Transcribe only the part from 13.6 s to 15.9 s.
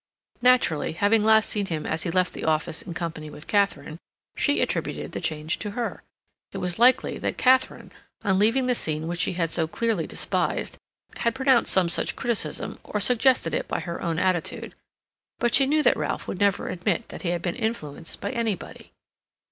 by her own attitude. But she knew